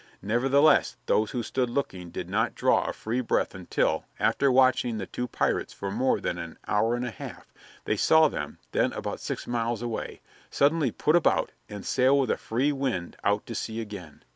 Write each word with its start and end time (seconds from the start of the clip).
Nevertheless, 0.23 0.95
those 1.05 1.29
who 1.29 1.43
stood 1.43 1.69
looking 1.69 2.09
did 2.09 2.27
not 2.27 2.55
draw 2.55 2.85
a 2.85 2.91
free 2.91 3.21
breath 3.21 3.53
until, 3.53 4.05
after 4.19 4.51
watching 4.51 4.97
the 4.97 5.05
two 5.05 5.27
pirates 5.27 5.73
for 5.73 5.91
more 5.91 6.19
than 6.19 6.39
an 6.39 6.57
hour 6.67 6.95
and 6.95 7.05
a 7.05 7.11
half, 7.11 7.53
they 7.85 7.95
saw 7.97 8.27
them 8.27 8.57
then 8.71 8.93
about 8.93 9.19
six 9.19 9.45
miles 9.45 9.83
away 9.83 10.21
suddenly 10.49 10.89
put 10.89 11.15
about 11.15 11.51
and 11.69 11.85
sail 11.85 12.17
with 12.17 12.31
a 12.31 12.37
free 12.37 12.71
wind 12.71 13.15
out 13.23 13.45
to 13.45 13.53
sea 13.53 13.79
again. 13.79 14.23